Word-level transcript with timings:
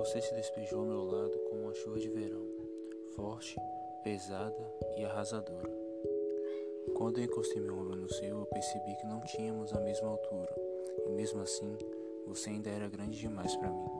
Você 0.00 0.20
se 0.22 0.34
despejou 0.34 0.80
ao 0.80 0.86
meu 0.86 1.04
lado 1.04 1.38
como 1.50 1.64
uma 1.64 1.74
chuva 1.74 2.00
de 2.00 2.08
verão, 2.08 2.40
forte, 3.14 3.60
pesada 4.02 4.56
e 4.96 5.04
arrasadora. 5.04 5.70
Quando 6.96 7.18
eu 7.18 7.24
encostei 7.24 7.60
meu 7.60 7.76
ombro 7.78 7.94
no 7.96 8.10
seu, 8.10 8.38
eu 8.38 8.46
percebi 8.46 8.96
que 8.96 9.06
não 9.06 9.20
tínhamos 9.20 9.74
a 9.74 9.80
mesma 9.80 10.08
altura, 10.08 10.56
e 11.06 11.10
mesmo 11.10 11.42
assim, 11.42 11.76
você 12.26 12.48
ainda 12.48 12.70
era 12.70 12.88
grande 12.88 13.18
demais 13.18 13.54
para 13.56 13.68
mim. 13.68 13.90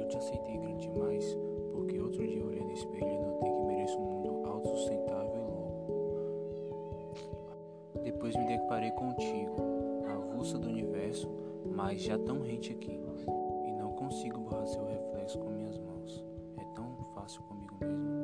Eu 0.00 0.08
te 0.08 0.16
aceitei 0.16 0.56
grande 0.56 0.88
demais 0.88 1.36
porque 1.74 2.00
outro 2.00 2.26
dia 2.26 2.38
eu 2.38 2.46
olhei 2.46 2.64
no 2.64 2.72
espelho 2.72 3.06
e 3.06 3.18
notei 3.18 3.52
que 3.52 3.62
mereço 3.62 3.98
um 3.98 4.04
mundo 4.10 4.46
autossustentável 4.46 5.34
e 5.34 5.38
louco. 5.50 5.92
Depois 8.02 8.34
me 8.34 8.46
deparei 8.46 8.90
contigo, 8.92 9.54
avulsa 10.08 10.56
do 10.56 10.66
universo, 10.66 11.28
mas 11.66 12.00
já 12.00 12.18
tão 12.18 12.40
rente 12.40 12.72
aqui 12.72 13.04
consigo 14.04 14.38
borrar 14.40 14.66
seu 14.66 14.84
reflexo 14.84 15.38
com 15.38 15.48
minhas 15.48 15.78
mãos. 15.78 16.22
É 16.58 16.64
tão 16.74 16.94
fácil 17.14 17.42
comigo 17.44 17.74
mesmo. 17.80 18.22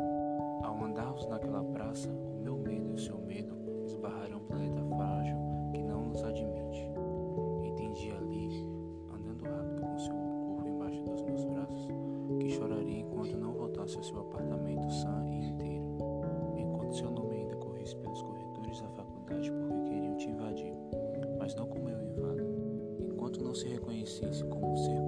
Ao 0.63 0.85
andarmos 0.85 1.27
naquela 1.27 1.65
praça, 1.65 2.11
o 2.11 2.39
meu 2.43 2.59
medo 2.59 2.91
e 2.91 2.93
o 2.93 2.99
seu 2.99 3.19
medo 3.19 3.57
esbarrarão 3.87 4.39
um 4.39 4.45
planeta 4.45 4.83
frágil 4.95 5.37
que 5.73 5.83
não 5.83 6.05
nos 6.05 6.23
admite. 6.23 6.87
Entendi 7.65 8.11
ali, 8.11 8.69
andando 9.11 9.45
rápido 9.45 9.81
com 9.81 9.99
seu 9.99 10.15
corpo 10.15 10.69
embaixo 10.69 11.03
dos 11.03 11.23
meus 11.23 11.45
braços, 11.47 11.89
que 12.39 12.51
choraria 12.51 12.99
enquanto 12.99 13.39
não 13.39 13.55
voltasse 13.55 13.97
ao 13.97 14.03
seu 14.03 14.21
apartamento 14.21 14.93
sã 14.93 15.25
e 15.31 15.47
inteiro. 15.47 15.97
Enquanto 16.59 16.95
seu 16.95 17.11
nome 17.11 17.37
ainda 17.37 17.57
corresse 17.57 17.97
pelos 17.97 18.21
corredores 18.21 18.83
da 18.83 18.89
faculdade 18.91 19.51
porque 19.51 19.91
queriam 19.91 20.17
te 20.19 20.29
invadir, 20.29 20.75
mas 21.39 21.55
não 21.55 21.67
como 21.67 21.89
eu 21.89 22.03
invado. 22.03 22.45
Enquanto 23.01 23.43
não 23.43 23.55
se 23.55 23.67
reconhecesse 23.67 24.45
como 24.45 24.73
um 24.73 24.77
ser 24.77 25.01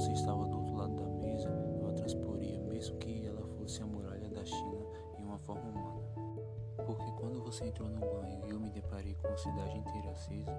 possuidor 0.00 0.40
Porque 6.86 7.12
quando 7.12 7.42
você 7.42 7.66
entrou 7.66 7.88
no 7.88 8.00
banho 8.00 8.46
e 8.46 8.50
eu 8.50 8.58
me 8.58 8.70
deparei 8.70 9.14
com 9.14 9.28
a 9.28 9.36
cidade 9.36 9.76
inteira 9.76 10.10
acesa, 10.10 10.50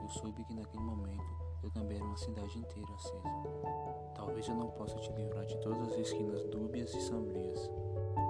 eu 0.00 0.08
soube 0.08 0.44
que 0.44 0.54
naquele 0.54 0.84
momento 0.84 1.24
eu 1.62 1.70
também 1.72 1.96
era 1.96 2.06
uma 2.06 2.16
cidade 2.16 2.58
inteira 2.58 2.94
acesa. 2.94 3.22
Talvez 4.14 4.48
eu 4.48 4.54
não 4.54 4.70
possa 4.70 4.96
te 4.98 5.12
livrar 5.12 5.44
de 5.44 5.56
todas 5.58 5.92
as 5.92 5.98
esquinas 5.98 6.44
dúbias 6.44 6.94
e 6.94 7.00
sombrias. 7.00 7.70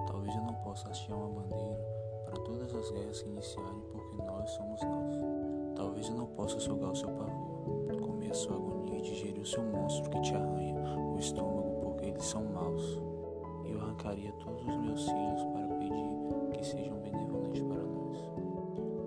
Talvez 0.07 0.34
eu 0.34 0.43
não 0.43 0.55
possa 0.62 0.89
hastear 0.89 1.19
uma 1.19 1.41
bandeira 1.41 1.79
para 2.25 2.41
todas 2.41 2.75
as 2.75 2.91
guerras 2.91 3.23
que 3.23 3.29
iniciarem 3.29 3.83
porque 3.93 4.17
nós 4.17 4.51
somos 4.51 4.83
nós. 4.83 5.15
Talvez 5.77 6.09
eu 6.09 6.15
não 6.15 6.27
possa 6.29 6.59
sugar 6.59 6.93
o 6.93 6.97
seu 6.97 7.11
pavor, 7.11 8.01
comer 8.01 8.31
a 8.31 8.34
sua 8.34 8.66
seu 9.47 9.63
monstro 9.63 10.11
que 10.11 10.21
te 10.23 10.35
arranha 10.35 10.75
o 11.15 11.19
estômago 11.19 11.81
porque 11.81 12.07
eles 12.07 12.25
são 12.25 12.45
maus. 12.47 13.01
Eu 13.65 13.81
arrancaria 13.81 14.33
todos 14.33 14.67
os 14.67 14.77
meus 14.77 15.05
cílios 15.05 15.43
para 15.45 15.69
pedir 15.77 16.53
que 16.53 16.67
sejam 16.67 16.99
benevolentes 16.99 17.63
para 17.63 17.83
nós. 17.83 18.17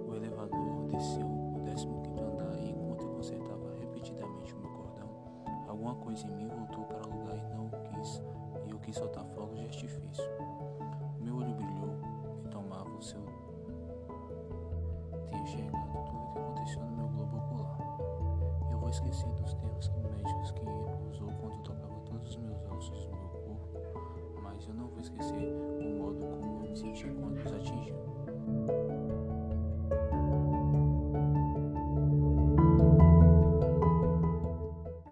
O 0.07 0.15
elevador 0.15 0.87
desceu 0.87 1.25
o 1.25 1.61
15 1.65 1.87
andar 2.21 2.57
e 2.57 2.69
enquanto 2.69 3.03
eu 3.03 3.09
consertava 3.09 3.75
repetidamente 3.81 4.53
o 4.53 4.59
meu 4.59 4.69
cordão, 4.69 5.09
alguma 5.67 5.95
coisa 5.95 6.25
em 6.25 6.31
mim 6.31 6.47
voltou 6.47 6.85
para 6.85 7.09
o 7.09 7.19
lugar 7.19 7.37
e 7.37 7.53
não 7.55 7.69
quis, 7.69 8.23
e 8.65 8.71
eu 8.71 8.79
quis 8.79 8.95
soltar 8.95 9.25
fogos 9.35 9.59
de 9.59 9.65
artifício. 9.65 10.23
Meu 11.19 11.35
olho 11.35 11.53
brilhou 11.53 11.99
e 12.45 12.47
tomava 12.47 12.89
o 12.89 13.01
seu. 13.01 13.21
Tinha 15.29 15.41
enxergado 15.41 16.05
tudo 16.05 16.23
o 16.23 16.31
que 16.31 16.39
aconteceu 16.39 16.81
no 16.85 16.91
meu 16.91 17.07
globo 17.09 17.37
ocular. 17.37 17.77
Eu 18.71 18.77
vou 18.79 18.89
esquecer 18.89 19.29
dos 19.33 19.53
esquecer 25.17 25.78